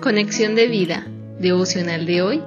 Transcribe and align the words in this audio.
Conexión 0.00 0.54
de 0.54 0.66
vida, 0.66 1.06
devocional 1.38 2.06
de 2.06 2.22
hoy. 2.22 2.42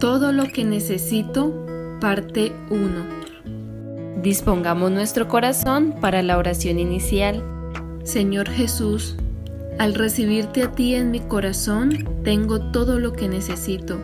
Todo 0.00 0.32
lo 0.32 0.44
que 0.44 0.64
necesito, 0.64 1.52
parte 2.00 2.54
1. 2.70 4.22
Dispongamos 4.22 4.90
nuestro 4.90 5.28
corazón 5.28 5.94
para 6.00 6.22
la 6.22 6.38
oración 6.38 6.78
inicial. 6.78 7.44
Señor 8.02 8.48
Jesús, 8.48 9.14
al 9.78 9.94
recibirte 9.94 10.62
a 10.62 10.72
ti 10.72 10.94
en 10.94 11.10
mi 11.10 11.20
corazón, 11.20 12.08
tengo 12.24 12.58
todo 12.72 12.98
lo 12.98 13.12
que 13.12 13.28
necesito. 13.28 13.98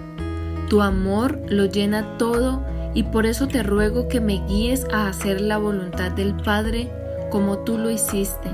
Tu 0.69 0.83
amor 0.83 1.41
lo 1.49 1.65
llena 1.65 2.19
todo 2.19 2.63
y 2.93 3.05
por 3.05 3.25
eso 3.25 3.49
te 3.49 3.63
ruego 3.63 4.07
que 4.07 4.21
me 4.21 4.45
guíes 4.47 4.85
a 4.93 5.09
hacer 5.09 5.41
la 5.41 5.57
voluntad 5.57 6.13
del 6.13 6.35
Padre 6.35 6.91
como 7.31 7.61
tú 7.61 7.79
lo 7.79 7.89
hiciste 7.89 8.51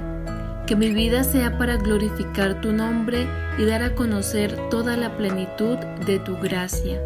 que 0.67 0.75
mi 0.75 0.93
vida 0.93 1.23
sea 1.23 1.57
para 1.59 1.77
glorificar 1.77 2.61
tu 2.61 2.73
nombre 2.73 3.27
y 3.57 3.65
dar 3.65 3.83
a 3.83 3.95
conocer 3.95 4.69
toda 4.69 4.97
la 4.97 5.17
plenitud 5.17 5.79
de 6.05 6.19
tu 6.19 6.37
gracia. 6.39 7.01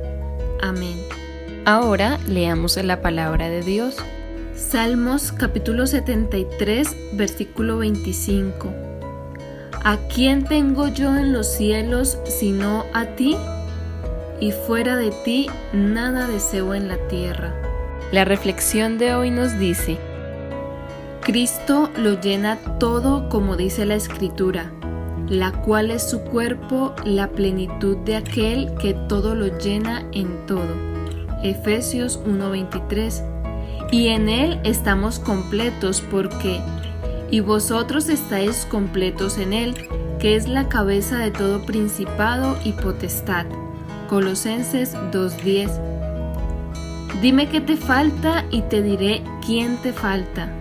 Amén. 0.62 0.96
Ahora 1.66 2.18
leamos 2.26 2.76
la 2.82 3.02
palabra 3.02 3.50
de 3.50 3.62
Dios. 3.62 3.96
Salmos 4.56 5.30
capítulo 5.32 5.86
73, 5.86 6.88
versículo 7.12 7.78
25. 7.78 8.72
¿A 9.84 9.98
quién 10.14 10.44
tengo 10.44 10.88
yo 10.88 11.14
en 11.16 11.32
los 11.32 11.46
cielos 11.46 12.18
sino 12.24 12.86
a 12.94 13.04
ti? 13.14 13.36
Y 14.40 14.52
fuera 14.52 14.96
de 14.96 15.12
ti 15.24 15.48
nada 15.74 16.26
deseo 16.26 16.74
en 16.74 16.88
la 16.88 16.96
tierra. 17.08 17.54
La 18.10 18.24
reflexión 18.24 18.96
de 18.96 19.14
hoy 19.14 19.30
nos 19.30 19.58
dice, 19.58 19.98
Cristo 21.30 21.88
lo 21.96 22.20
llena 22.20 22.58
todo 22.80 23.28
como 23.28 23.56
dice 23.56 23.86
la 23.86 23.94
Escritura, 23.94 24.72
la 25.28 25.52
cual 25.52 25.92
es 25.92 26.10
su 26.10 26.22
cuerpo, 26.22 26.92
la 27.04 27.28
plenitud 27.28 27.98
de 27.98 28.16
aquel 28.16 28.74
que 28.80 28.94
todo 28.94 29.36
lo 29.36 29.56
llena 29.56 30.02
en 30.10 30.44
todo. 30.48 30.74
Efesios 31.44 32.18
1:23. 32.26 33.22
Y 33.92 34.08
en 34.08 34.28
Él 34.28 34.58
estamos 34.64 35.20
completos 35.20 36.02
porque, 36.10 36.60
y 37.30 37.38
vosotros 37.38 38.08
estáis 38.08 38.66
completos 38.66 39.38
en 39.38 39.52
Él, 39.52 39.76
que 40.18 40.34
es 40.34 40.48
la 40.48 40.68
cabeza 40.68 41.18
de 41.18 41.30
todo 41.30 41.64
principado 41.64 42.56
y 42.64 42.72
potestad. 42.72 43.46
Colosenses 44.08 44.96
2:10. 45.12 45.70
Dime 47.22 47.48
qué 47.48 47.60
te 47.60 47.76
falta 47.76 48.44
y 48.50 48.62
te 48.62 48.82
diré 48.82 49.22
quién 49.46 49.76
te 49.76 49.92
falta. 49.92 50.56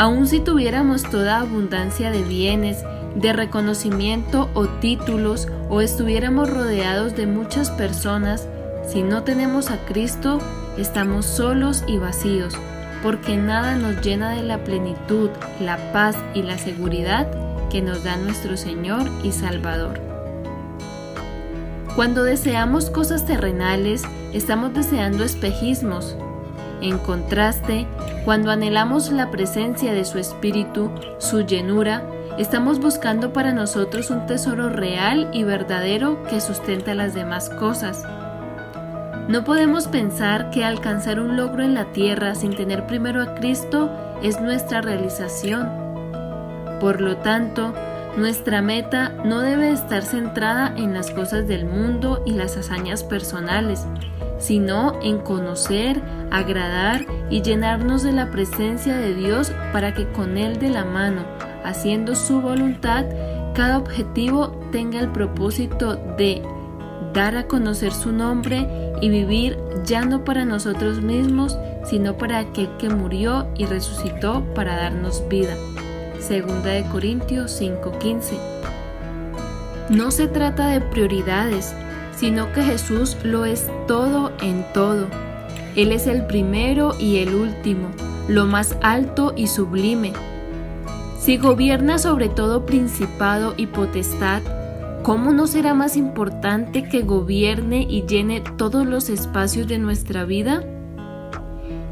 Aun 0.00 0.26
si 0.26 0.40
tuviéramos 0.40 1.02
toda 1.02 1.40
abundancia 1.40 2.10
de 2.10 2.22
bienes, 2.22 2.82
de 3.16 3.34
reconocimiento 3.34 4.48
o 4.54 4.66
títulos, 4.66 5.46
o 5.68 5.82
estuviéramos 5.82 6.48
rodeados 6.48 7.14
de 7.16 7.26
muchas 7.26 7.70
personas, 7.70 8.48
si 8.88 9.02
no 9.02 9.24
tenemos 9.24 9.70
a 9.70 9.76
Cristo, 9.84 10.38
estamos 10.78 11.26
solos 11.26 11.84
y 11.86 11.98
vacíos, 11.98 12.54
porque 13.02 13.36
nada 13.36 13.76
nos 13.76 14.00
llena 14.00 14.30
de 14.30 14.42
la 14.42 14.64
plenitud, 14.64 15.28
la 15.60 15.76
paz 15.92 16.16
y 16.32 16.44
la 16.44 16.56
seguridad 16.56 17.28
que 17.68 17.82
nos 17.82 18.02
da 18.02 18.16
nuestro 18.16 18.56
Señor 18.56 19.06
y 19.22 19.32
Salvador. 19.32 20.00
Cuando 21.94 22.24
deseamos 22.24 22.88
cosas 22.88 23.26
terrenales, 23.26 24.04
estamos 24.32 24.72
deseando 24.72 25.24
espejismos, 25.24 26.16
en 26.82 26.98
contraste, 26.98 27.86
cuando 28.24 28.50
anhelamos 28.50 29.10
la 29.10 29.30
presencia 29.30 29.92
de 29.92 30.04
su 30.04 30.18
Espíritu, 30.18 30.90
su 31.18 31.40
llenura, 31.40 32.04
estamos 32.38 32.78
buscando 32.78 33.32
para 33.32 33.52
nosotros 33.52 34.10
un 34.10 34.26
tesoro 34.26 34.68
real 34.68 35.28
y 35.32 35.44
verdadero 35.44 36.22
que 36.24 36.40
sustenta 36.40 36.94
las 36.94 37.14
demás 37.14 37.50
cosas. 37.50 38.04
No 39.28 39.44
podemos 39.44 39.86
pensar 39.86 40.50
que 40.50 40.64
alcanzar 40.64 41.20
un 41.20 41.36
logro 41.36 41.62
en 41.62 41.74
la 41.74 41.92
tierra 41.92 42.34
sin 42.34 42.56
tener 42.56 42.86
primero 42.86 43.22
a 43.22 43.34
Cristo 43.34 43.90
es 44.22 44.40
nuestra 44.40 44.80
realización. 44.80 45.68
Por 46.80 47.00
lo 47.00 47.18
tanto, 47.18 47.72
nuestra 48.16 48.60
meta 48.60 49.10
no 49.24 49.40
debe 49.40 49.70
estar 49.70 50.02
centrada 50.02 50.74
en 50.76 50.94
las 50.94 51.12
cosas 51.12 51.46
del 51.46 51.64
mundo 51.64 52.22
y 52.26 52.32
las 52.32 52.56
hazañas 52.56 53.04
personales, 53.04 53.86
sino 54.40 55.00
en 55.02 55.18
conocer, 55.18 56.02
agradar 56.32 57.06
y 57.30 57.42
llenarnos 57.42 58.02
de 58.02 58.12
la 58.12 58.30
presencia 58.30 58.96
de 58.96 59.14
Dios 59.14 59.52
para 59.72 59.94
que 59.94 60.10
con 60.10 60.36
Él 60.36 60.58
de 60.58 60.70
la 60.70 60.84
mano, 60.84 61.22
haciendo 61.64 62.16
su 62.16 62.40
voluntad, 62.40 63.04
cada 63.54 63.78
objetivo 63.78 64.48
tenga 64.72 64.98
el 64.98 65.10
propósito 65.10 65.96
de 66.16 66.42
dar 67.12 67.36
a 67.36 67.46
conocer 67.46 67.92
su 67.92 68.12
nombre 68.12 68.66
y 69.00 69.08
vivir 69.08 69.58
ya 69.84 70.04
no 70.04 70.24
para 70.24 70.44
nosotros 70.44 71.00
mismos, 71.00 71.58
sino 71.84 72.16
para 72.16 72.38
aquel 72.38 72.68
que 72.78 72.88
murió 72.88 73.48
y 73.56 73.66
resucitó 73.66 74.44
para 74.54 74.76
darnos 74.76 75.22
vida. 75.28 75.54
Segunda 76.18 76.70
de 76.70 76.84
Corintios 76.84 77.50
5:15. 77.60 78.38
No 79.88 80.10
se 80.10 80.28
trata 80.28 80.68
de 80.68 80.80
prioridades, 80.80 81.74
sino 82.20 82.52
que 82.52 82.62
Jesús 82.62 83.16
lo 83.24 83.46
es 83.46 83.70
todo 83.88 84.30
en 84.42 84.62
todo. 84.74 85.06
Él 85.74 85.90
es 85.90 86.06
el 86.06 86.26
primero 86.26 86.92
y 86.98 87.16
el 87.16 87.34
último, 87.34 87.88
lo 88.28 88.44
más 88.44 88.76
alto 88.82 89.32
y 89.34 89.46
sublime. 89.46 90.12
Si 91.18 91.38
gobierna 91.38 91.96
sobre 91.98 92.28
todo 92.28 92.66
principado 92.66 93.54
y 93.56 93.68
potestad, 93.68 94.42
¿cómo 95.02 95.32
no 95.32 95.46
será 95.46 95.72
más 95.72 95.96
importante 95.96 96.86
que 96.86 97.00
gobierne 97.00 97.86
y 97.88 98.04
llene 98.04 98.42
todos 98.58 98.86
los 98.86 99.08
espacios 99.08 99.66
de 99.66 99.78
nuestra 99.78 100.26
vida? 100.26 100.62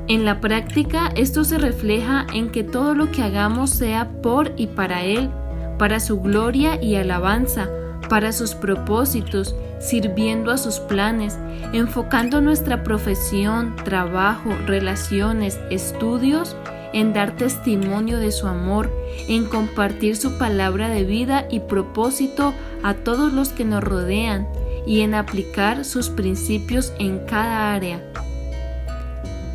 En 0.09 0.27
la 0.27 0.41
práctica, 0.41 1.11
esto 1.17 1.43
se 1.43 1.56
refleja 1.56 2.27
en 2.34 2.50
que 2.50 2.65
todo 2.65 2.94
lo 2.94 3.11
que 3.11 3.22
hagamos 3.22 3.71
sea 3.71 4.11
por 4.21 4.53
y 4.59 4.67
para 4.67 5.05
Él, 5.05 5.31
para 5.78 6.00
su 6.00 6.21
gloria 6.21 6.83
y 6.83 6.97
alabanza, 6.97 7.69
para 8.08 8.32
sus 8.32 8.54
propósitos, 8.54 9.54
sirviendo 9.80 10.50
a 10.50 10.58
sus 10.58 10.78
planes, 10.80 11.38
enfocando 11.72 12.41
nuestra 12.41 12.82
profesión, 12.82 13.76
trabajo, 13.84 14.50
relaciones, 14.66 15.58
estudios 15.70 16.56
en 16.92 17.12
dar 17.12 17.36
testimonio 17.36 18.19
de 18.19 18.32
su 18.32 18.46
amor, 18.46 18.91
en 19.28 19.44
compartir 19.44 20.16
su 20.16 20.38
palabra 20.38 20.88
de 20.88 21.04
vida 21.04 21.46
y 21.50 21.60
propósito 21.60 22.54
a 22.82 22.94
todos 22.94 23.32
los 23.32 23.50
que 23.50 23.64
nos 23.64 23.84
rodean 23.84 24.48
y 24.86 25.02
en 25.02 25.14
aplicar 25.14 25.84
sus 25.84 26.08
principios 26.08 26.92
en 26.98 27.19
cada 27.26 27.75
área. 27.75 28.02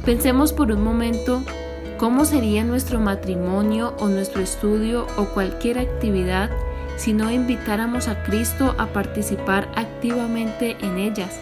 Pensemos 0.05 0.53
por 0.53 0.71
un 0.71 0.83
momento 0.83 1.41
cómo 1.97 2.25
sería 2.25 2.63
nuestro 2.63 2.99
matrimonio 2.99 3.95
o 3.99 4.09
nuestro 4.09 4.41
estudio 4.41 5.07
o 5.17 5.25
cualquier 5.25 5.79
actividad 5.79 6.51
si 7.03 7.11
no 7.11 7.29
invitáramos 7.29 8.07
a 8.07 8.23
Cristo 8.23 8.75
a 8.77 8.87
participar 8.87 9.67
activamente 9.75 10.77
en 10.79 10.97
ellas. 10.97 11.37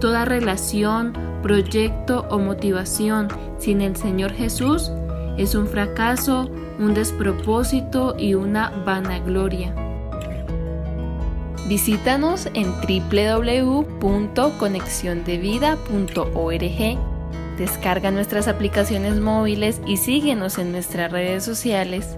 Toda 0.00 0.24
relación, 0.24 1.12
proyecto 1.42 2.24
o 2.30 2.38
motivación 2.38 3.28
sin 3.58 3.82
el 3.82 3.94
Señor 3.94 4.32
Jesús 4.32 4.90
es 5.36 5.54
un 5.54 5.66
fracaso, 5.66 6.50
un 6.78 6.94
despropósito 6.94 8.16
y 8.18 8.32
una 8.32 8.70
vanagloria. 8.86 9.74
Visítanos 11.68 12.48
en 12.54 12.72
www.conexiondevida.org. 14.00 16.98
Descarga 17.58 18.10
nuestras 18.10 18.48
aplicaciones 18.48 19.20
móviles 19.20 19.82
y 19.86 19.98
síguenos 19.98 20.56
en 20.56 20.72
nuestras 20.72 21.12
redes 21.12 21.44
sociales 21.44 22.16